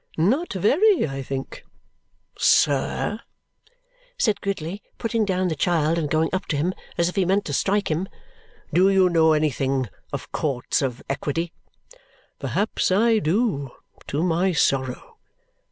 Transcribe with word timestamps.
"Not 0.17 0.53
very, 0.53 1.05
I 1.07 1.21
think." 1.21 1.63
"Sir," 2.35 3.19
said 4.17 4.41
Gridley, 4.41 4.81
putting 4.97 5.25
down 5.25 5.47
the 5.47 5.55
child 5.55 5.99
and 5.99 6.09
going 6.09 6.31
up 6.33 6.47
to 6.47 6.57
him 6.57 6.73
as 6.97 7.07
if 7.07 7.15
he 7.15 7.23
meant 7.23 7.45
to 7.45 7.53
strike 7.53 7.91
him, 7.91 8.09
"do 8.73 8.89
you 8.89 9.11
know 9.11 9.33
anything 9.33 9.89
of 10.11 10.31
Courts 10.31 10.81
of 10.81 11.03
Equity?" 11.07 11.53
"Perhaps 12.39 12.89
I 12.91 13.19
do, 13.19 13.69
to 14.07 14.23
my 14.23 14.53
sorrow." 14.53 15.19